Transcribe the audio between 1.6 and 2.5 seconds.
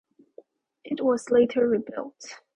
rebuilt.